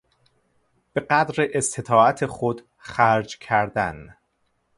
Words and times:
به 0.93 1.01
قدر 1.01 1.49
استطاعت 1.53 2.25
خود 2.25 2.65
خرج 2.77 3.37
کردن 3.37 4.17